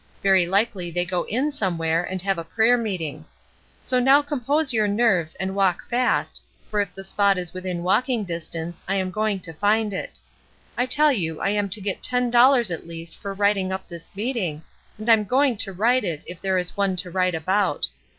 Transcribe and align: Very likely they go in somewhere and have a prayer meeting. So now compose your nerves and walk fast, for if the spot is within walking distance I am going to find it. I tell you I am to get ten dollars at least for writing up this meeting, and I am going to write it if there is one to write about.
Very 0.23 0.47
likely 0.47 0.89
they 0.89 1.05
go 1.05 1.25
in 1.27 1.51
somewhere 1.51 2.03
and 2.03 2.23
have 2.23 2.39
a 2.39 2.43
prayer 2.43 2.75
meeting. 2.75 3.23
So 3.83 3.99
now 3.99 4.23
compose 4.23 4.73
your 4.73 4.87
nerves 4.87 5.35
and 5.35 5.53
walk 5.53 5.87
fast, 5.89 6.41
for 6.71 6.81
if 6.81 6.91
the 6.95 7.03
spot 7.03 7.37
is 7.37 7.53
within 7.53 7.83
walking 7.83 8.23
distance 8.23 8.81
I 8.87 8.95
am 8.95 9.11
going 9.11 9.41
to 9.41 9.53
find 9.53 9.93
it. 9.93 10.17
I 10.75 10.87
tell 10.87 11.11
you 11.13 11.39
I 11.39 11.49
am 11.49 11.69
to 11.69 11.79
get 11.81 12.01
ten 12.01 12.31
dollars 12.31 12.71
at 12.71 12.87
least 12.87 13.15
for 13.15 13.35
writing 13.35 13.71
up 13.71 13.87
this 13.87 14.09
meeting, 14.15 14.63
and 14.97 15.07
I 15.07 15.13
am 15.13 15.23
going 15.23 15.55
to 15.57 15.71
write 15.71 16.03
it 16.03 16.23
if 16.25 16.41
there 16.41 16.57
is 16.57 16.75
one 16.75 16.95
to 16.95 17.11
write 17.11 17.35
about. 17.35 17.87